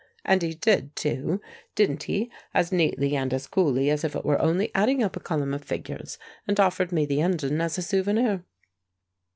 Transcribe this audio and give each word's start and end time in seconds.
And 0.25 0.41
he 0.41 0.55
did, 0.55 0.95
too, 0.95 1.41
didn't 1.75 2.01
he, 2.05 2.31
as 2.55 2.71
neatly 2.71 3.15
and 3.15 3.31
as 3.31 3.45
coolly 3.45 3.91
as 3.91 4.03
if 4.03 4.15
it 4.15 4.25
were 4.25 4.41
only 4.41 4.71
adding 4.73 5.03
up 5.03 5.15
a 5.15 5.19
column 5.19 5.53
of 5.53 5.63
figures. 5.63 6.17
And 6.47 6.59
offered 6.59 6.91
me 6.91 7.05
the 7.05 7.21
engine 7.21 7.61
as 7.61 7.77
a 7.77 7.83
souvenir." 7.83 8.43